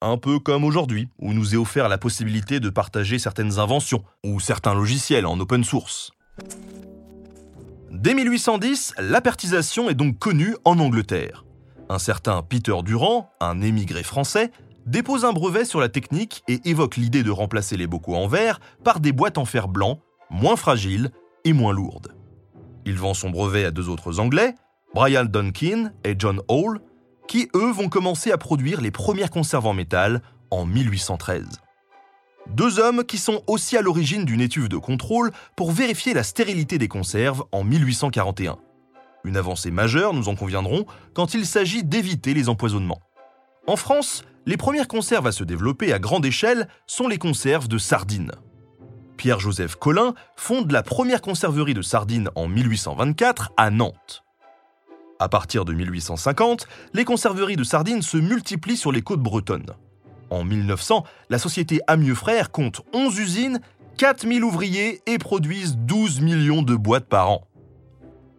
Un 0.00 0.16
peu 0.16 0.38
comme 0.38 0.64
aujourd'hui, 0.64 1.08
où 1.18 1.34
nous 1.34 1.54
est 1.54 1.58
offert 1.58 1.90
la 1.90 1.98
possibilité 1.98 2.58
de 2.58 2.70
partager 2.70 3.18
certaines 3.18 3.58
inventions 3.58 4.02
ou 4.24 4.40
certains 4.40 4.74
logiciels 4.74 5.26
en 5.26 5.38
open 5.38 5.62
source. 5.62 6.12
Dès 7.90 8.14
1810, 8.14 8.94
l'apertisation 8.98 9.90
est 9.90 9.94
donc 9.94 10.18
connue 10.18 10.56
en 10.64 10.78
Angleterre. 10.78 11.44
Un 11.90 11.98
certain 11.98 12.42
Peter 12.42 12.76
Durand, 12.84 13.32
un 13.40 13.60
émigré 13.60 14.04
français, 14.04 14.52
dépose 14.86 15.24
un 15.24 15.32
brevet 15.32 15.64
sur 15.64 15.80
la 15.80 15.88
technique 15.88 16.44
et 16.46 16.60
évoque 16.64 16.96
l'idée 16.96 17.24
de 17.24 17.32
remplacer 17.32 17.76
les 17.76 17.88
bocaux 17.88 18.14
en 18.14 18.28
verre 18.28 18.60
par 18.84 19.00
des 19.00 19.10
boîtes 19.10 19.38
en 19.38 19.44
fer 19.44 19.66
blanc, 19.66 19.98
moins 20.30 20.54
fragiles 20.54 21.10
et 21.44 21.52
moins 21.52 21.72
lourdes. 21.72 22.14
Il 22.86 22.96
vend 22.96 23.12
son 23.12 23.30
brevet 23.30 23.64
à 23.64 23.72
deux 23.72 23.88
autres 23.88 24.20
Anglais, 24.20 24.54
Brian 24.94 25.24
Duncan 25.24 25.90
et 26.04 26.14
John 26.16 26.40
Hall, 26.46 26.80
qui 27.26 27.48
eux 27.56 27.72
vont 27.72 27.88
commencer 27.88 28.30
à 28.30 28.38
produire 28.38 28.80
les 28.80 28.92
premières 28.92 29.30
conserves 29.32 29.66
en 29.66 29.74
métal 29.74 30.22
en 30.52 30.66
1813. 30.66 31.44
Deux 32.54 32.78
hommes 32.78 33.02
qui 33.02 33.18
sont 33.18 33.42
aussi 33.48 33.76
à 33.76 33.82
l'origine 33.82 34.24
d'une 34.24 34.40
étude 34.40 34.68
de 34.68 34.76
contrôle 34.76 35.32
pour 35.56 35.72
vérifier 35.72 36.14
la 36.14 36.22
stérilité 36.22 36.78
des 36.78 36.86
conserves 36.86 37.42
en 37.50 37.64
1841. 37.64 38.58
Une 39.24 39.36
avancée 39.36 39.70
majeure, 39.70 40.14
nous 40.14 40.28
en 40.28 40.34
conviendrons, 40.34 40.86
quand 41.14 41.34
il 41.34 41.46
s'agit 41.46 41.84
d'éviter 41.84 42.34
les 42.34 42.48
empoisonnements. 42.48 43.00
En 43.66 43.76
France, 43.76 44.24
les 44.46 44.56
premières 44.56 44.88
conserves 44.88 45.26
à 45.26 45.32
se 45.32 45.44
développer 45.44 45.92
à 45.92 45.98
grande 45.98 46.24
échelle 46.24 46.68
sont 46.86 47.08
les 47.08 47.18
conserves 47.18 47.68
de 47.68 47.78
sardines. 47.78 48.32
Pierre-Joseph 49.16 49.76
Collin 49.76 50.14
fonde 50.34 50.72
la 50.72 50.82
première 50.82 51.20
conserverie 51.20 51.74
de 51.74 51.82
sardines 51.82 52.30
en 52.34 52.48
1824 52.48 53.52
à 53.58 53.70
Nantes. 53.70 54.24
À 55.18 55.28
partir 55.28 55.66
de 55.66 55.74
1850, 55.74 56.66
les 56.94 57.04
conserveries 57.04 57.56
de 57.56 57.64
sardines 57.64 58.00
se 58.00 58.16
multiplient 58.16 58.78
sur 58.78 58.92
les 58.92 59.02
côtes 59.02 59.20
bretonnes. 59.20 59.74
En 60.30 60.44
1900, 60.44 61.04
la 61.28 61.38
société 61.38 61.80
Amieux 61.86 62.14
Frères 62.14 62.50
compte 62.50 62.80
11 62.94 63.18
usines, 63.18 63.60
4000 63.98 64.42
ouvriers 64.42 65.02
et 65.06 65.18
produisent 65.18 65.76
12 65.76 66.22
millions 66.22 66.62
de 66.62 66.74
boîtes 66.74 67.08
par 67.08 67.30
an. 67.30 67.46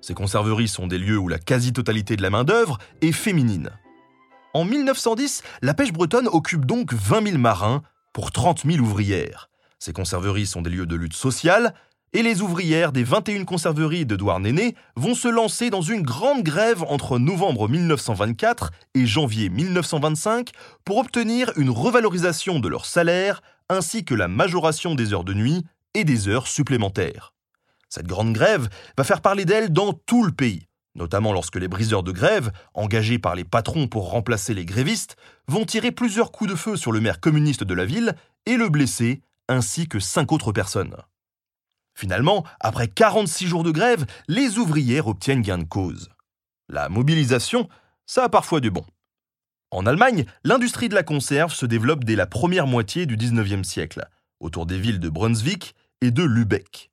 Ces 0.02 0.14
conserveries 0.14 0.68
sont 0.68 0.88
des 0.88 0.98
lieux 0.98 1.18
où 1.18 1.28
la 1.28 1.40
quasi-totalité 1.40 2.16
de 2.16 2.22
la 2.22 2.30
main-d'œuvre 2.30 2.80
est 3.02 3.12
féminine. 3.12 3.70
En 4.54 4.66
1910, 4.66 5.44
la 5.62 5.74
pêche 5.74 5.94
bretonne 5.94 6.28
occupe 6.28 6.66
donc 6.66 6.94
20 6.94 7.28
000 7.28 7.38
marins 7.38 7.84
pour 8.12 8.32
30 8.32 8.64
000 8.66 8.80
ouvrières. 8.80 9.50
Ces 9.80 9.94
conserveries 9.94 10.48
sont 10.48 10.62
des 10.62 10.70
lieux 10.70 10.86
de 10.86 10.96
lutte 10.96 11.14
sociale, 11.14 11.74
et 12.14 12.24
les 12.24 12.42
ouvrières 12.42 12.92
des 12.92 13.04
21 13.04 13.46
conserveries 13.46 14.06
de 14.06 14.18
Douarnenez 14.18 14.76
vont 14.98 15.16
se 15.16 15.30
lancer 15.30 15.70
dans 15.70 15.82
une 15.82 16.02
grande 16.02 16.44
grève 16.44 16.84
entre 16.90 17.20
novembre 17.20 17.70
1924 17.70 18.72
et 18.96 19.06
janvier 19.06 19.50
1925 19.50 20.50
pour 20.84 20.98
obtenir 20.98 21.54
une 21.56 21.70
revalorisation 21.70 22.60
de 22.60 22.68
leur 22.68 22.86
salaire 22.86 23.42
ainsi 23.70 24.04
que 24.04 24.14
la 24.14 24.28
majoration 24.28 24.96
des 24.96 25.14
heures 25.14 25.24
de 25.24 25.34
nuit 25.34 25.66
et 25.94 26.04
des 26.04 26.28
heures 26.28 26.48
supplémentaires. 26.48 27.34
Cette 27.94 28.08
grande 28.08 28.32
grève 28.32 28.70
va 28.98 29.04
faire 29.04 29.22
parler 29.22 29.44
d'elle 29.44 29.72
dans 29.72 29.94
tout 29.94 30.24
le 30.24 30.32
pays. 30.32 30.68
notamment 30.94 31.32
lorsque 31.32 31.56
les 31.56 31.70
briseurs 31.70 32.04
de 32.04 32.12
grève, 32.12 32.52
engagés 32.74 33.18
par 33.18 33.36
les 33.36 33.46
patrons 33.46 33.88
pour 33.88 34.10
remplacer 34.10 34.54
les 34.54 34.66
grévistes, 34.66 35.16
vont 35.48 35.66
tirer 35.66 35.92
plusieurs 35.92 36.34
coups 36.34 36.50
de 36.50 36.56
feu 36.56 36.76
sur 36.76 36.92
le 36.92 37.00
maire 37.00 37.22
communiste 37.22 37.64
de 37.64 37.74
la 37.74 37.86
ville 37.86 38.14
et 38.46 38.58
le 38.58 38.68
blesser, 38.68 39.22
ainsi 39.48 39.88
que 39.88 40.00
cinq 40.00 40.34
autres 40.34 40.52
personnes. 40.52 40.98
Finalement, 41.94 42.46
après 42.60 42.90
46 42.90 43.48
jours 43.48 43.64
de 43.64 43.72
grève, 43.72 44.06
les 44.28 44.58
ouvrières 44.58 45.08
obtiennent 45.08 45.42
gain 45.42 45.60
de 45.60 45.64
cause. 45.64 46.10
La 46.68 46.90
mobilisation, 46.90 47.70
ça 48.06 48.26
a 48.26 48.30
parfois 48.30 48.60
du 48.60 48.70
bon. 48.70 48.86
En 49.70 49.86
Allemagne, 49.86 50.26
l'industrie 50.44 50.90
de 50.90 50.96
la 50.96 51.04
conserve 51.04 51.54
se 51.54 51.66
développe 51.66 52.04
dès 52.04 52.18
la 52.18 52.28
première 52.28 52.68
moitié 52.68 53.06
du 53.06 53.16
19e 53.16 53.64
siècle, 53.64 54.06
autour 54.42 54.66
des 54.66 54.78
villes 54.78 55.00
de 55.00 55.10
Brunswick 55.10 55.74
et 56.02 56.12
de 56.12 56.24
Lübeck. 56.24 56.91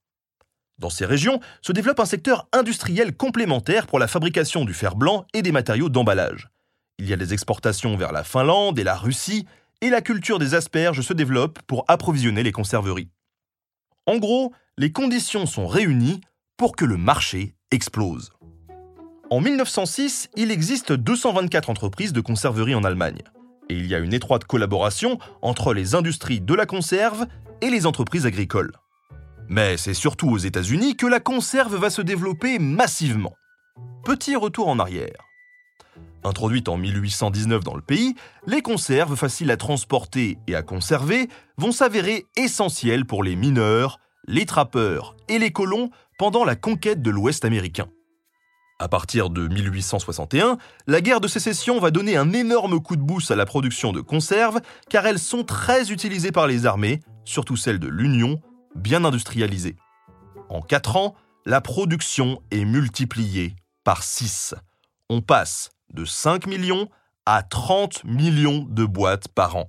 Dans 0.78 0.90
ces 0.90 1.06
régions 1.06 1.40
se 1.60 1.72
développe 1.72 2.00
un 2.00 2.04
secteur 2.04 2.48
industriel 2.52 3.16
complémentaire 3.16 3.86
pour 3.86 3.98
la 3.98 4.06
fabrication 4.06 4.64
du 4.64 4.74
fer 4.74 4.94
blanc 4.94 5.26
et 5.34 5.42
des 5.42 5.52
matériaux 5.52 5.88
d'emballage. 5.88 6.50
Il 6.98 7.08
y 7.08 7.12
a 7.12 7.16
des 7.16 7.32
exportations 7.32 7.96
vers 7.96 8.12
la 8.12 8.24
Finlande 8.24 8.78
et 8.78 8.84
la 8.84 8.96
Russie, 8.96 9.46
et 9.80 9.90
la 9.90 10.00
culture 10.00 10.38
des 10.38 10.54
asperges 10.54 11.02
se 11.02 11.12
développe 11.12 11.60
pour 11.66 11.84
approvisionner 11.86 12.42
les 12.42 12.52
conserveries. 12.52 13.10
En 14.06 14.18
gros, 14.18 14.52
les 14.76 14.90
conditions 14.90 15.46
sont 15.46 15.66
réunies 15.66 16.20
pour 16.56 16.74
que 16.74 16.84
le 16.84 16.96
marché 16.96 17.54
explose. 17.70 18.32
En 19.30 19.40
1906, 19.40 20.30
il 20.36 20.50
existe 20.50 20.92
224 20.92 21.70
entreprises 21.70 22.12
de 22.12 22.20
conserverie 22.20 22.74
en 22.74 22.82
Allemagne. 22.82 23.22
Et 23.68 23.76
il 23.76 23.86
y 23.86 23.94
a 23.94 23.98
une 23.98 24.14
étroite 24.14 24.44
collaboration 24.44 25.18
entre 25.42 25.74
les 25.74 25.94
industries 25.94 26.40
de 26.40 26.54
la 26.54 26.66
conserve 26.66 27.26
et 27.60 27.68
les 27.68 27.86
entreprises 27.86 28.26
agricoles. 28.26 28.72
Mais 29.48 29.76
c'est 29.76 29.94
surtout 29.94 30.28
aux 30.28 30.38
États-Unis 30.38 30.96
que 30.96 31.06
la 31.06 31.20
conserve 31.20 31.76
va 31.76 31.90
se 31.90 32.02
développer 32.02 32.58
massivement. 32.58 33.34
Petit 34.04 34.36
retour 34.36 34.68
en 34.68 34.78
arrière. 34.78 35.28
Introduites 36.24 36.68
en 36.68 36.76
1819 36.76 37.64
dans 37.64 37.76
le 37.76 37.82
pays, 37.82 38.14
les 38.46 38.60
conserves 38.60 39.16
faciles 39.16 39.50
à 39.50 39.56
transporter 39.56 40.38
et 40.46 40.54
à 40.54 40.62
conserver 40.62 41.28
vont 41.56 41.72
s'avérer 41.72 42.26
essentielles 42.36 43.06
pour 43.06 43.22
les 43.22 43.36
mineurs, 43.36 44.00
les 44.26 44.44
trappeurs 44.44 45.16
et 45.28 45.38
les 45.38 45.52
colons 45.52 45.90
pendant 46.18 46.44
la 46.44 46.56
conquête 46.56 47.00
de 47.00 47.10
l'Ouest 47.10 47.44
américain. 47.44 47.88
À 48.80 48.88
partir 48.88 49.30
de 49.30 49.48
1861, 49.48 50.58
la 50.86 51.00
guerre 51.00 51.20
de 51.20 51.26
sécession 51.26 51.80
va 51.80 51.90
donner 51.90 52.16
un 52.16 52.32
énorme 52.32 52.80
coup 52.80 52.96
de 52.96 53.02
boost 53.02 53.30
à 53.30 53.36
la 53.36 53.46
production 53.46 53.92
de 53.92 54.00
conserves, 54.00 54.60
car 54.88 55.06
elles 55.06 55.18
sont 55.18 55.42
très 55.42 55.90
utilisées 55.90 56.30
par 56.30 56.46
les 56.46 56.66
armées, 56.66 57.00
surtout 57.24 57.56
celles 57.56 57.80
de 57.80 57.88
l'Union, 57.88 58.40
bien 58.74 59.04
industrialisées. 59.04 59.76
En 60.48 60.62
4 60.62 60.96
ans, 60.96 61.14
la 61.44 61.60
production 61.60 62.42
est 62.50 62.64
multipliée 62.64 63.56
par 63.84 64.02
6. 64.02 64.54
On 65.08 65.20
passe 65.20 65.70
de 65.92 66.04
5 66.04 66.46
millions 66.46 66.88
à 67.26 67.42
30 67.42 68.04
millions 68.04 68.66
de 68.68 68.84
boîtes 68.84 69.28
par 69.28 69.56
an. 69.56 69.68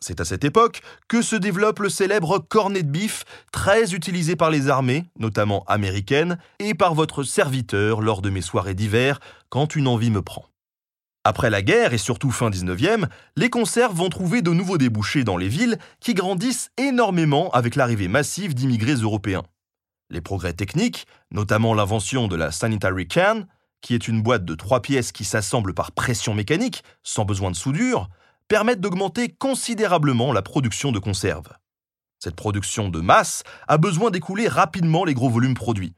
C'est 0.00 0.20
à 0.20 0.24
cette 0.24 0.44
époque 0.44 0.80
que 1.08 1.20
se 1.20 1.36
développe 1.36 1.80
le 1.80 1.90
célèbre 1.90 2.38
cornet 2.38 2.82
de 2.82 2.90
bif, 2.90 3.24
très 3.52 3.92
utilisé 3.94 4.34
par 4.34 4.50
les 4.50 4.68
armées, 4.68 5.04
notamment 5.18 5.62
américaines, 5.64 6.38
et 6.58 6.74
par 6.74 6.94
votre 6.94 7.22
serviteur 7.22 8.00
lors 8.00 8.22
de 8.22 8.30
mes 8.30 8.40
soirées 8.40 8.74
d'hiver, 8.74 9.20
quand 9.50 9.76
une 9.76 9.88
envie 9.88 10.10
me 10.10 10.22
prend. 10.22 10.46
Après 11.24 11.50
la 11.50 11.60
guerre 11.60 11.92
et 11.92 11.98
surtout 11.98 12.30
fin 12.30 12.48
19e, 12.48 13.06
les 13.36 13.50
conserves 13.50 13.94
vont 13.94 14.08
trouver 14.08 14.40
de 14.40 14.52
nouveaux 14.52 14.78
débouchés 14.78 15.22
dans 15.22 15.36
les 15.36 15.48
villes 15.48 15.78
qui 16.00 16.14
grandissent 16.14 16.70
énormément 16.78 17.50
avec 17.50 17.76
l'arrivée 17.76 18.08
massive 18.08 18.54
d'immigrés 18.54 18.94
européens. 18.94 19.42
Les 20.08 20.22
progrès 20.22 20.54
techniques, 20.54 21.06
notamment 21.30 21.74
l'invention 21.74 22.26
de 22.26 22.36
la 22.36 22.50
sanitary 22.50 23.06
can, 23.06 23.44
qui 23.82 23.94
est 23.94 24.08
une 24.08 24.22
boîte 24.22 24.46
de 24.46 24.54
trois 24.54 24.80
pièces 24.80 25.12
qui 25.12 25.24
s'assemble 25.24 25.74
par 25.74 25.92
pression 25.92 26.32
mécanique, 26.32 26.82
sans 27.02 27.26
besoin 27.26 27.50
de 27.50 27.56
soudure, 27.56 28.08
permettent 28.48 28.80
d'augmenter 28.80 29.28
considérablement 29.28 30.32
la 30.32 30.42
production 30.42 30.90
de 30.90 30.98
conserves. 30.98 31.52
Cette 32.18 32.34
production 32.34 32.88
de 32.88 33.00
masse 33.00 33.42
a 33.68 33.76
besoin 33.76 34.10
d'écouler 34.10 34.48
rapidement 34.48 35.04
les 35.04 35.14
gros 35.14 35.30
volumes 35.30 35.54
produits. 35.54 35.94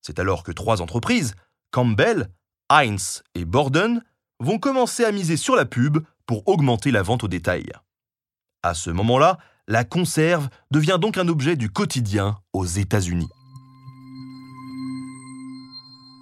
C'est 0.00 0.18
alors 0.18 0.44
que 0.44 0.52
trois 0.52 0.80
entreprises, 0.80 1.34
Campbell, 1.72 2.30
Heinz 2.70 3.22
et 3.34 3.44
Borden, 3.44 4.02
vont 4.40 4.58
commencer 4.58 5.04
à 5.04 5.12
miser 5.12 5.36
sur 5.36 5.54
la 5.54 5.64
pub 5.64 5.98
pour 6.26 6.48
augmenter 6.48 6.90
la 6.90 7.02
vente 7.02 7.24
au 7.24 7.28
détail. 7.28 7.66
À 8.62 8.74
ce 8.74 8.90
moment-là, 8.90 9.38
la 9.68 9.84
conserve 9.84 10.48
devient 10.70 10.98
donc 11.00 11.16
un 11.16 11.28
objet 11.28 11.56
du 11.56 11.70
quotidien 11.70 12.38
aux 12.52 12.66
États-Unis. 12.66 13.28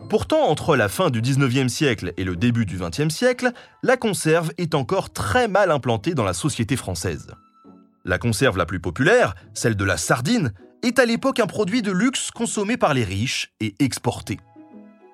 Pourtant, 0.09 0.49
entre 0.49 0.75
la 0.77 0.89
fin 0.89 1.11
du 1.11 1.21
19e 1.21 1.69
siècle 1.69 2.15
et 2.17 2.25
le 2.25 2.35
début 2.35 2.65
du 2.65 2.79
20e 2.79 3.11
siècle, 3.11 3.53
la 3.83 3.97
conserve 3.97 4.53
est 4.57 4.75
encore 4.75 5.11
très 5.11 5.49
mal 5.49 5.71
implantée 5.71 6.15
dans 6.15 6.25
la 6.25 6.33
société 6.33 6.77
française. 6.77 7.29
La 8.05 8.19
conserve 8.19 8.57
la 8.57 8.65
plus 8.65 8.81
populaire, 8.81 9.35
celle 9.53 9.77
de 9.77 9.85
la 9.85 9.99
sardine, 9.99 10.53
est 10.83 10.99
à 10.99 11.05
l'époque 11.05 11.41
un 11.41 11.47
produit 11.47 11.83
de 11.83 11.93
luxe 11.93 12.31
consommé 12.31 12.77
par 12.77 12.95
les 12.95 13.05
riches 13.05 13.53
et 13.61 13.75
exporté. 13.81 14.39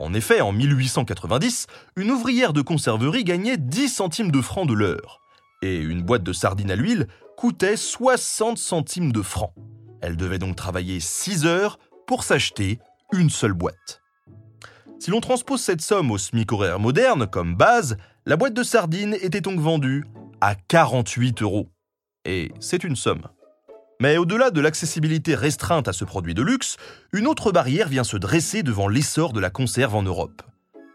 En 0.00 0.12
effet, 0.12 0.40
en 0.40 0.52
1890, 0.52 1.66
une 1.96 2.10
ouvrière 2.10 2.52
de 2.52 2.62
conserverie 2.62 3.24
gagnait 3.24 3.56
10 3.56 3.88
centimes 3.88 4.30
de 4.30 4.40
francs 4.40 4.68
de 4.68 4.74
l'heure, 4.74 5.20
et 5.62 5.76
une 5.76 6.02
boîte 6.02 6.24
de 6.24 6.32
sardines 6.32 6.70
à 6.70 6.76
l'huile 6.76 7.06
coûtait 7.36 7.76
60 7.76 8.58
centimes 8.58 9.12
de 9.12 9.22
francs. 9.22 9.54
Elle 10.02 10.16
devait 10.16 10.38
donc 10.38 10.56
travailler 10.56 11.00
6 11.00 11.46
heures 11.46 11.78
pour 12.06 12.24
s'acheter 12.24 12.78
une 13.12 13.30
seule 13.30 13.52
boîte. 13.52 14.02
Si 14.98 15.10
l'on 15.10 15.20
transpose 15.20 15.60
cette 15.60 15.80
somme 15.80 16.10
au 16.10 16.18
SMIC 16.18 16.50
horaire 16.52 16.80
moderne 16.80 17.26
comme 17.26 17.54
base, 17.56 17.96
la 18.26 18.36
boîte 18.36 18.54
de 18.54 18.62
sardines 18.62 19.14
était 19.14 19.40
donc 19.40 19.60
vendue 19.60 20.04
à 20.40 20.54
48 20.54 21.42
euros. 21.42 21.68
Et 22.24 22.52
c'est 22.58 22.84
une 22.84 22.96
somme. 22.96 23.22
Mais 24.00 24.16
au-delà 24.16 24.50
de 24.50 24.60
l'accessibilité 24.60 25.34
restreinte 25.34 25.88
à 25.88 25.92
ce 25.92 26.04
produit 26.04 26.34
de 26.34 26.42
luxe, 26.42 26.76
une 27.12 27.26
autre 27.26 27.52
barrière 27.52 27.88
vient 27.88 28.04
se 28.04 28.16
dresser 28.16 28.62
devant 28.62 28.88
l'essor 28.88 29.32
de 29.32 29.40
la 29.40 29.50
conserve 29.50 29.94
en 29.94 30.02
Europe. 30.02 30.42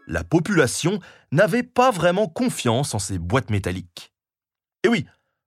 La 0.06 0.24
population 0.24 0.98
n'avait 1.32 1.62
pas 1.62 1.90
vraiment 1.90 2.26
confiance 2.26 2.94
en 2.94 2.98
ces 2.98 3.18
boîtes 3.18 3.50
métalliques. 3.50 4.12
Et 4.84 4.88
oui, 4.88 5.06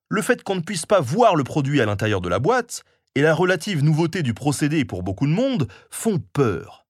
le 0.09 0.21
fait 0.21 0.43
qu'on 0.43 0.55
ne 0.55 0.61
puisse 0.61 0.85
pas 0.85 0.99
voir 0.99 1.35
le 1.35 1.43
produit 1.43 1.81
à 1.81 1.85
l'intérieur 1.85 2.21
de 2.21 2.29
la 2.29 2.39
boîte 2.39 2.83
et 3.15 3.21
la 3.21 3.33
relative 3.33 3.83
nouveauté 3.83 4.23
du 4.23 4.33
procédé 4.33 4.85
pour 4.85 5.03
beaucoup 5.03 5.27
de 5.27 5.31
monde 5.31 5.67
font 5.91 6.19
peur. 6.19 6.85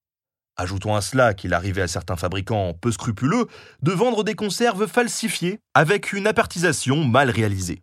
Ajoutons 0.55 0.95
à 0.95 1.01
cela 1.01 1.33
qu'il 1.33 1.53
arrivait 1.53 1.81
à 1.81 1.87
certains 1.87 2.15
fabricants 2.15 2.73
peu 2.73 2.91
scrupuleux 2.91 3.47
de 3.81 3.91
vendre 3.91 4.23
des 4.23 4.35
conserves 4.35 4.87
falsifiées 4.87 5.59
avec 5.73 6.13
une 6.13 6.27
apertisation 6.27 7.03
mal 7.03 7.29
réalisée. 7.29 7.81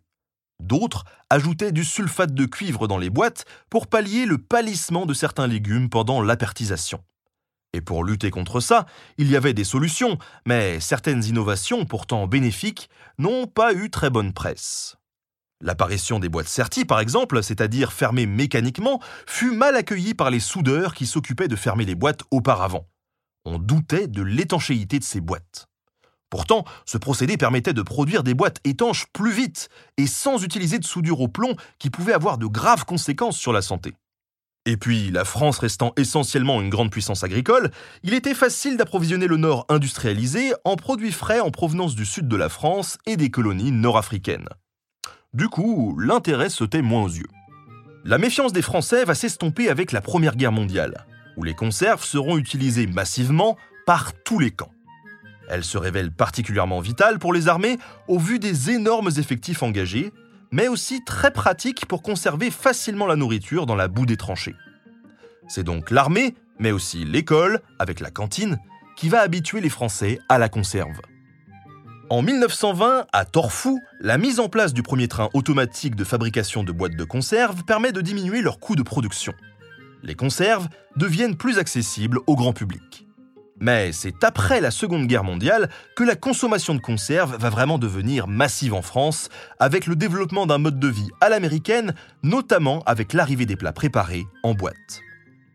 D'autres 0.61 1.05
ajoutaient 1.31 1.71
du 1.71 1.83
sulfate 1.83 2.35
de 2.35 2.45
cuivre 2.45 2.87
dans 2.87 2.99
les 2.99 3.09
boîtes 3.09 3.45
pour 3.71 3.87
pallier 3.87 4.27
le 4.27 4.37
pâlissement 4.37 5.07
de 5.07 5.13
certains 5.13 5.47
légumes 5.47 5.89
pendant 5.89 6.21
l'apertisation. 6.21 7.03
Et 7.73 7.81
pour 7.81 8.03
lutter 8.03 8.29
contre 8.29 8.59
ça, 8.59 8.85
il 9.17 9.29
y 9.29 9.35
avait 9.35 9.55
des 9.55 9.63
solutions, 9.63 10.19
mais 10.45 10.79
certaines 10.79 11.23
innovations 11.23 11.85
pourtant 11.85 12.27
bénéfiques 12.27 12.89
n'ont 13.17 13.47
pas 13.47 13.73
eu 13.73 13.89
très 13.89 14.11
bonne 14.11 14.33
presse. 14.33 14.97
L'apparition 15.61 16.19
des 16.19 16.29
boîtes 16.29 16.47
serties, 16.47 16.85
par 16.85 16.99
exemple, 16.99 17.41
c'est-à-dire 17.41 17.91
fermées 17.91 18.27
mécaniquement, 18.27 19.01
fut 19.27 19.51
mal 19.51 19.75
accueillie 19.75 20.13
par 20.13 20.29
les 20.29 20.39
soudeurs 20.39 20.93
qui 20.93 21.07
s'occupaient 21.07 21.47
de 21.47 21.55
fermer 21.55 21.85
les 21.85 21.95
boîtes 21.95 22.21
auparavant. 22.29 22.87
On 23.45 23.57
doutait 23.57 24.07
de 24.07 24.21
l'étanchéité 24.21 24.99
de 24.99 25.03
ces 25.03 25.21
boîtes. 25.21 25.70
Pourtant, 26.31 26.63
ce 26.85 26.97
procédé 26.97 27.35
permettait 27.35 27.73
de 27.73 27.81
produire 27.81 28.23
des 28.23 28.33
boîtes 28.33 28.61
étanches 28.63 29.05
plus 29.13 29.33
vite 29.33 29.69
et 29.97 30.07
sans 30.07 30.43
utiliser 30.43 30.79
de 30.79 30.85
soudure 30.85 31.19
au 31.19 31.27
plomb 31.27 31.55
qui 31.77 31.91
pouvait 31.91 32.13
avoir 32.13 32.39
de 32.39 32.47
graves 32.47 32.85
conséquences 32.85 33.37
sur 33.37 33.51
la 33.51 33.61
santé. 33.61 33.93
Et 34.65 34.77
puis, 34.77 35.11
la 35.11 35.25
France 35.25 35.59
restant 35.59 35.91
essentiellement 35.97 36.61
une 36.61 36.69
grande 36.69 36.89
puissance 36.89 37.25
agricole, 37.25 37.69
il 38.03 38.13
était 38.13 38.33
facile 38.33 38.77
d'approvisionner 38.77 39.27
le 39.27 39.35
Nord 39.35 39.65
industrialisé 39.67 40.53
en 40.63 40.77
produits 40.77 41.11
frais 41.11 41.41
en 41.41 41.51
provenance 41.51 41.95
du 41.95 42.05
sud 42.05 42.29
de 42.29 42.35
la 42.37 42.47
France 42.47 42.97
et 43.05 43.17
des 43.17 43.29
colonies 43.29 43.71
nord-africaines. 43.71 44.47
Du 45.33 45.49
coup, 45.49 45.99
l'intérêt 45.99 46.49
sautait 46.49 46.81
moins 46.81 47.03
aux 47.03 47.09
yeux. 47.09 47.27
La 48.05 48.17
méfiance 48.17 48.53
des 48.53 48.61
Français 48.61 49.03
va 49.03 49.15
s'estomper 49.15 49.69
avec 49.69 49.91
la 49.91 50.01
Première 50.01 50.37
Guerre 50.37 50.51
mondiale, 50.53 51.05
où 51.35 51.43
les 51.43 51.55
conserves 51.55 52.05
seront 52.05 52.37
utilisées 52.37 52.87
massivement 52.87 53.57
par 53.85 54.13
tous 54.23 54.39
les 54.39 54.51
camps. 54.51 54.71
Elles 55.51 55.65
se 55.65 55.77
révèlent 55.77 56.13
particulièrement 56.13 56.79
vitales 56.79 57.19
pour 57.19 57.33
les 57.33 57.49
armées 57.49 57.77
au 58.07 58.17
vu 58.17 58.39
des 58.39 58.71
énormes 58.71 59.09
effectifs 59.17 59.63
engagés, 59.63 60.13
mais 60.49 60.69
aussi 60.69 61.03
très 61.03 61.31
pratiques 61.31 61.85
pour 61.87 62.01
conserver 62.01 62.49
facilement 62.49 63.05
la 63.05 63.17
nourriture 63.17 63.65
dans 63.65 63.75
la 63.75 63.89
boue 63.89 64.05
des 64.05 64.15
tranchées. 64.15 64.55
C'est 65.49 65.65
donc 65.65 65.91
l'armée, 65.91 66.35
mais 66.57 66.71
aussi 66.71 67.03
l'école, 67.03 67.59
avec 67.79 67.99
la 67.99 68.11
cantine, 68.11 68.59
qui 68.95 69.09
va 69.09 69.19
habituer 69.19 69.59
les 69.59 69.69
Français 69.69 70.19
à 70.29 70.37
la 70.37 70.47
conserve. 70.47 71.01
En 72.09 72.21
1920, 72.21 73.07
à 73.11 73.25
Torfou, 73.25 73.77
la 73.99 74.17
mise 74.17 74.39
en 74.39 74.47
place 74.47 74.73
du 74.73 74.83
premier 74.83 75.09
train 75.09 75.29
automatique 75.33 75.97
de 75.97 76.05
fabrication 76.05 76.63
de 76.63 76.71
boîtes 76.71 76.95
de 76.95 77.03
conserve 77.03 77.65
permet 77.65 77.91
de 77.91 77.99
diminuer 77.99 78.41
leur 78.41 78.61
coût 78.61 78.77
de 78.77 78.83
production. 78.83 79.33
Les 80.01 80.15
conserves 80.15 80.69
deviennent 80.95 81.35
plus 81.35 81.59
accessibles 81.59 82.19
au 82.25 82.37
grand 82.37 82.53
public. 82.53 83.05
Mais 83.61 83.91
c'est 83.91 84.23
après 84.23 84.59
la 84.59 84.71
Seconde 84.71 85.05
Guerre 85.05 85.23
mondiale 85.23 85.69
que 85.95 86.03
la 86.03 86.15
consommation 86.15 86.73
de 86.73 86.81
conserves 86.81 87.37
va 87.37 87.51
vraiment 87.51 87.77
devenir 87.77 88.27
massive 88.27 88.73
en 88.73 88.81
France, 88.81 89.29
avec 89.59 89.85
le 89.85 89.95
développement 89.95 90.47
d'un 90.47 90.57
mode 90.57 90.79
de 90.79 90.87
vie 90.87 91.11
à 91.21 91.29
l'américaine, 91.29 91.93
notamment 92.23 92.81
avec 92.87 93.13
l'arrivée 93.13 93.45
des 93.45 93.55
plats 93.55 93.71
préparés 93.71 94.25
en 94.41 94.55
boîte. 94.55 95.01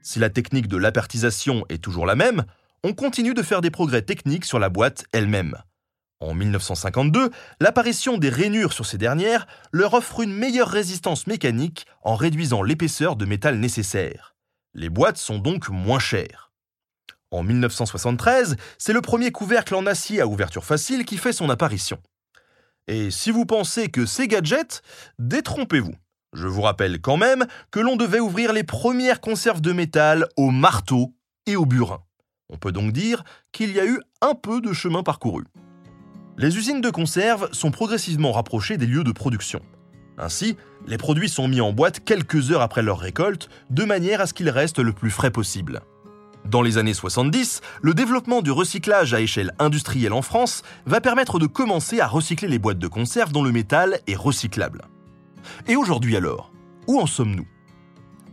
Si 0.03 0.21
la 0.21 0.31
technique 0.31 0.69
de 0.69 0.77
l'apertisation 0.77 1.65
est 1.69 1.83
toujours 1.83 2.07
la 2.07 2.15
même, 2.15 2.45
on 2.85 2.93
continue 2.93 3.35
de 3.35 3.43
faire 3.43 3.61
des 3.61 3.73
progrès 3.73 4.03
techniques 4.03 4.45
sur 4.45 4.61
la 4.61 4.69
boîte 4.69 5.05
elle-même. 5.11 5.57
En 6.21 6.33
1952, 6.33 7.31
l'apparition 7.61 8.19
des 8.19 8.31
rainures 8.31 8.73
sur 8.73 8.87
ces 8.87 8.99
dernières 8.99 9.49
leur 9.73 9.95
offre 9.95 10.21
une 10.21 10.33
meilleure 10.33 10.69
résistance 10.69 11.27
mécanique 11.27 11.87
en 12.03 12.15
réduisant 12.15 12.63
l'épaisseur 12.63 13.17
de 13.17 13.25
métal 13.25 13.59
nécessaire. 13.59 14.37
Les 14.75 14.91
boîtes 14.91 15.19
sont 15.19 15.39
donc 15.39 15.69
moins 15.71 15.99
chères. 15.99 16.46
En 17.31 17.43
1973, 17.43 18.57
c'est 18.79 18.93
le 18.93 19.01
premier 19.01 19.33
couvercle 19.33 19.75
en 19.75 19.87
acier 19.87 20.21
à 20.21 20.27
ouverture 20.27 20.65
facile 20.65 21.05
qui 21.05 21.17
fait 21.17 21.33
son 21.33 21.51
apparition. 21.51 21.99
Et 22.89 23.11
si 23.11 23.31
vous 23.31 23.47
pensez 23.47 23.89
que 23.89 24.07
c'est 24.07 24.29
gadget, 24.29 24.83
détrompez-vous. 25.19 25.95
Je 26.33 26.47
vous 26.47 26.63
rappelle 26.63 27.01
quand 27.01 27.17
même 27.17 27.47
que 27.71 27.81
l'on 27.81 27.97
devait 27.97 28.21
ouvrir 28.21 28.53
les 28.53 28.63
premières 28.63 29.21
conserves 29.21 29.61
de 29.61 29.73
métal 29.73 30.29
au 30.37 30.51
marteau 30.51 31.15
et 31.47 31.57
au 31.57 31.67
burin. 31.67 32.01
On 32.49 32.59
peut 32.59 32.73
donc 32.73 32.93
dire 32.93 33.25
qu'il 33.53 33.73
y 33.73 33.81
a 33.81 33.87
eu 33.87 34.01
un 34.21 34.35
peu 34.35 34.61
de 34.61 34.73
chemin 34.73 35.03
parcouru. 35.03 35.45
Les 36.39 36.57
usines 36.57 36.81
de 36.81 36.91
conserve 36.91 37.49
sont 37.53 37.71
progressivement 37.71 38.33
rapprochées 38.33 38.77
des 38.77 38.87
lieux 38.87 39.05
de 39.05 39.13
production. 39.13 39.63
Ainsi, 40.19 40.57
les 40.87 40.99
produits 40.99 41.29
sont 41.29 41.49
mis 41.49 41.61
en 41.61 41.73
boîte 41.73 42.05
quelques 42.05 42.51
heures 42.51 42.63
après 42.63 42.83
leur 42.83 42.99
récolte, 42.99 43.49
de 43.71 43.85
manière 43.85 44.21
à 44.21 44.27
ce 44.27 44.35
qu'ils 44.35 44.51
restent 44.51 44.79
le 44.79 44.93
plus 44.93 45.11
frais 45.11 45.31
possible. 45.31 45.81
Dans 46.49 46.63
les 46.63 46.79
années 46.79 46.95
70, 46.95 47.61
le 47.83 47.93
développement 47.93 48.41
du 48.41 48.53
recyclage 48.53 49.13
à 49.15 49.21
échelle 49.21 49.53
industrielle 49.59 50.13
en 50.13 50.23
France 50.23 50.63
va 50.85 51.01
permettre 51.01 51.41
de 51.41 51.47
commencer 51.47 51.99
à 51.99 52.07
recycler 52.07 52.47
les 52.47 52.61
boîtes 52.61 52.79
de 52.79 52.87
conserve 52.87 53.33
dont 53.33 53.43
le 53.43 53.51
métal 53.51 54.01
est 54.07 54.15
recyclable. 54.15 54.83
Et 55.67 55.75
aujourd'hui 55.75 56.17
alors, 56.17 56.53
où 56.87 57.01
en 57.01 57.07
sommes-nous? 57.07 57.47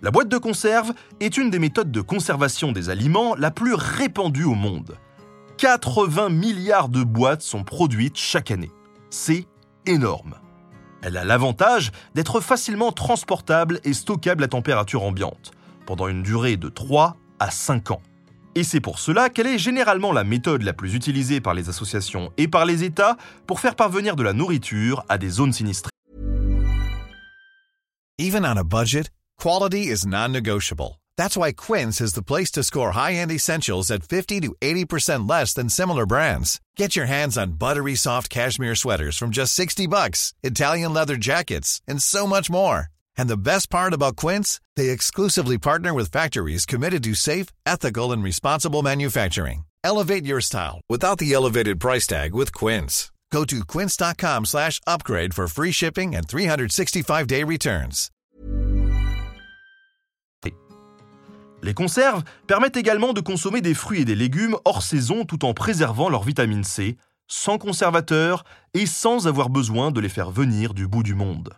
La 0.03 0.11
boîte 0.11 0.29
de 0.29 0.37
conserve 0.37 0.93
est 1.21 1.37
une 1.37 1.49
des 1.49 1.59
méthodes 1.59 1.91
de 1.91 2.01
conservation 2.01 2.71
des 2.71 2.89
aliments 2.89 3.35
la 3.35 3.49
plus 3.49 3.73
répandue 3.73 4.43
au 4.43 4.53
monde. 4.53 4.97
80 5.57 6.29
milliards 6.29 6.89
de 6.89 7.03
boîtes 7.03 7.41
sont 7.41 7.63
produites 7.63 8.17
chaque 8.17 8.51
année. 8.51 8.71
C'est 9.09 9.47
énorme. 9.87 10.35
Elle 11.01 11.17
a 11.17 11.23
l'avantage 11.23 11.91
d'être 12.13 12.41
facilement 12.41 12.91
transportable 12.91 13.79
et 13.83 13.93
stockable 13.93 14.43
à 14.43 14.47
température 14.47 15.03
ambiante, 15.03 15.51
pendant 15.85 16.07
une 16.07 16.21
durée 16.21 16.57
de 16.57 16.69
3 16.69 17.17
à 17.39 17.51
5 17.51 17.91
ans. 17.91 18.01
Et 18.55 18.63
c'est 18.63 18.81
pour 18.81 18.99
cela 18.99 19.29
qu'elle 19.29 19.47
est 19.47 19.57
généralement 19.57 20.11
la 20.11 20.23
méthode 20.23 20.61
la 20.61 20.73
plus 20.73 20.93
utilisée 20.93 21.41
par 21.41 21.53
les 21.53 21.69
associations 21.69 22.31
et 22.37 22.47
par 22.47 22.65
les 22.65 22.83
États 22.83 23.17
pour 23.47 23.59
faire 23.59 23.75
parvenir 23.75 24.15
de 24.15 24.23
la 24.23 24.33
nourriture 24.33 25.03
à 25.09 25.17
des 25.17 25.29
zones 25.29 25.53
sinistrées. 25.53 25.89
Even 28.19 28.45
on 28.45 28.57
a 28.57 28.63
budget, 28.63 29.09
quality 29.39 29.87
is 29.87 30.05
non-negotiable. 30.05 30.99
That's 31.17 31.35
why 31.35 31.51
Quince 31.51 31.99
is 31.99 32.13
the 32.13 32.23
place 32.23 32.51
to 32.51 32.63
score 32.63 32.91
high-end 32.91 33.31
essentials 33.31 33.89
at 33.89 34.03
50 34.03 34.41
to 34.41 34.55
80% 34.61 35.27
less 35.27 35.53
than 35.53 35.69
similar 35.69 36.05
brands. 36.05 36.61
Get 36.77 36.95
your 36.95 37.07
hands 37.07 37.37
on 37.37 37.53
buttery 37.57 37.95
soft 37.95 38.29
cashmere 38.29 38.75
sweaters 38.75 39.17
from 39.17 39.31
just 39.31 39.53
60 39.53 39.87
bucks, 39.87 40.33
Italian 40.43 40.93
leather 40.93 41.17
jackets, 41.17 41.81
and 41.87 42.01
so 42.01 42.27
much 42.27 42.51
more. 42.51 42.92
And 43.17 43.27
the 43.27 43.37
best 43.37 43.69
part 43.69 43.93
about 43.93 44.15
Quince, 44.15 44.59
they 44.75 44.89
exclusively 44.89 45.57
partner 45.57 45.93
with 45.93 46.11
factories 46.11 46.65
committed 46.65 47.03
to 47.03 47.13
safe, 47.13 47.47
ethical 47.65 48.11
and 48.11 48.23
responsible 48.23 48.81
manufacturing. 48.81 49.65
Elevate 49.83 50.25
your 50.25 50.41
style 50.41 50.81
without 50.89 51.17
the 51.17 51.33
elevated 51.33 51.79
price 51.79 52.07
tag 52.07 52.33
with 52.33 52.53
Quince. 52.53 53.11
Go 53.31 53.45
to 53.45 53.59
quince.com/upgrade 53.65 55.33
for 55.33 55.47
free 55.47 55.73
shipping 55.73 56.15
and 56.15 56.27
365-day 56.27 57.43
returns. 57.43 58.09
Les 61.63 61.73
conserves 61.73 62.23
permettent 62.45 62.75
également 62.75 63.13
de 63.13 63.21
consommer 63.21 63.61
des 63.61 63.73
fruits 63.73 64.01
et 64.01 64.05
des 64.05 64.15
légumes 64.15 64.57
hors 64.65 64.83
saison 64.83 65.23
tout 65.23 65.45
en 65.45 65.53
préservant 65.53 66.09
leur 66.09 66.23
vitamine 66.23 66.65
C, 66.65 66.97
sans 67.27 67.57
conservateur 67.57 68.43
et 68.73 68.85
sans 68.85 69.27
avoir 69.27 69.49
besoin 69.49 69.89
de 69.91 70.01
les 70.01 70.09
faire 70.09 70.29
venir 70.29 70.73
du 70.73 70.89
bout 70.89 71.03
du 71.03 71.15
monde. 71.15 71.53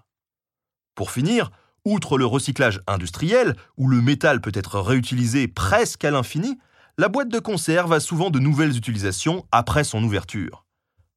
Pour 0.96 1.12
finir, 1.12 1.52
outre 1.84 2.18
le 2.18 2.26
recyclage 2.26 2.82
industriel, 2.88 3.56
où 3.78 3.88
le 3.88 4.02
métal 4.02 4.42
peut 4.42 4.52
être 4.54 4.80
réutilisé 4.80 5.48
presque 5.48 6.04
à 6.04 6.12
l'infini, 6.12 6.58
la 6.98 7.10
boîte 7.10 7.30
de 7.30 7.40
conserve 7.40 7.94
a 7.94 8.00
souvent 8.00 8.30
de 8.30 8.40
nouvelles 8.40 8.78
utilisations 8.78 9.46
après 9.52 9.84
son 9.84 10.02
ouverture. 10.04 10.66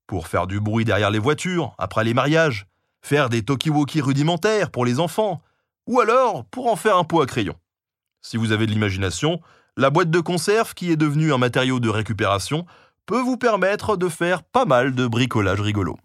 Pour 0.09 0.27
faire 0.27 0.47
du 0.47 0.61
bruit 0.61 0.85
derrière 0.85 1.11
les 1.11 1.21
voitures, 1.21 1.75
après 1.79 2.03
les 2.03 2.15
mariages, 2.15 2.67
faire 3.01 3.29
des 3.29 3.43
talkie-walkie 3.43 4.01
rudimentaires 4.01 4.71
pour 4.71 4.85
les 4.85 4.99
enfants, 4.99 5.41
ou 5.87 6.01
alors 6.01 6.45
pour 6.47 6.67
en 6.67 6.77
faire 6.77 6.97
un 6.97 7.05
pot 7.05 7.23
à 7.23 7.27
crayon. 7.27 7.55
Si 8.21 8.37
vous 8.37 8.51
avez 8.51 8.67
de 8.67 8.73
l'imagination, 8.73 9.41
la 9.77 9.91
boîte 9.91 10.11
de 10.11 10.21
conserve, 10.21 10.75
qui 10.75 10.91
est 10.91 10.97
devenue 10.97 11.33
un 11.33 11.39
matériau 11.39 11.79
de 11.79 11.89
récupération, 11.89 12.67
peut 13.07 13.21
vous 13.21 13.37
permettre 13.37 13.97
de 13.97 14.09
faire 14.09 14.43
pas 14.43 14.65
mal 14.65 14.95
de 14.95 15.07
bricolage 15.07 15.61
rigolo. 15.61 15.97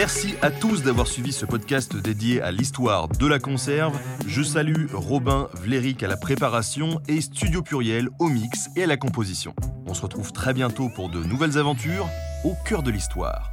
Merci 0.00 0.34
à 0.40 0.50
tous 0.50 0.82
d'avoir 0.82 1.06
suivi 1.06 1.30
ce 1.30 1.44
podcast 1.44 1.94
dédié 1.94 2.40
à 2.40 2.50
l'histoire 2.52 3.06
de 3.06 3.26
la 3.26 3.38
conserve. 3.38 3.94
Je 4.26 4.42
salue 4.42 4.86
Robin 4.94 5.50
Vléric 5.52 6.02
à 6.02 6.08
la 6.08 6.16
préparation 6.16 7.02
et 7.06 7.20
Studio 7.20 7.60
Pluriel 7.60 8.08
au 8.18 8.30
mix 8.30 8.70
et 8.76 8.84
à 8.84 8.86
la 8.86 8.96
composition. 8.96 9.54
On 9.86 9.92
se 9.92 10.00
retrouve 10.00 10.32
très 10.32 10.54
bientôt 10.54 10.88
pour 10.88 11.10
de 11.10 11.22
nouvelles 11.22 11.58
aventures 11.58 12.08
au 12.44 12.54
cœur 12.66 12.82
de 12.82 12.90
l'histoire. 12.90 13.52